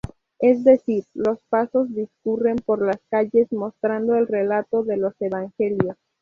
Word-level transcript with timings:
Es 0.39 0.63
decir, 0.63 1.03
los 1.13 1.43
pasos 1.47 1.93
discurren 1.93 2.55
por 2.57 2.83
las 2.83 2.97
calles 3.11 3.51
mostrando 3.51 4.15
el 4.15 4.25
relato 4.25 4.81
de 4.83 4.97
los 4.97 5.13
evangelios. 5.21 5.95